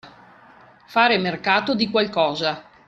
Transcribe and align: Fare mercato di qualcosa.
Fare 0.87 1.19
mercato 1.19 1.75
di 1.75 1.87
qualcosa. 1.87 2.63